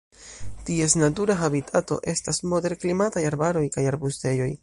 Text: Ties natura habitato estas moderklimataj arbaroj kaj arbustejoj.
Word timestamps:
Ties 0.69 0.95
natura 1.01 1.35
habitato 1.43 1.99
estas 2.15 2.41
moderklimataj 2.53 3.25
arbaroj 3.33 3.65
kaj 3.77 3.87
arbustejoj. 3.93 4.53